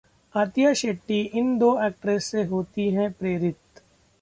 [0.35, 3.81] आतिया शेट्टी इन दो एक्ट्रेस से होती हैं प्रेरित...